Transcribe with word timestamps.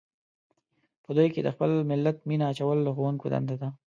په 1.03 1.09
دوی 1.17 1.27
کې 1.33 1.41
د 1.43 1.49
خپل 1.55 1.71
ملت 1.91 2.17
مینه 2.29 2.45
اچول 2.51 2.77
د 2.83 2.89
ښوونکو 2.95 3.25
دنده 3.33 3.55
ده. 3.61 3.69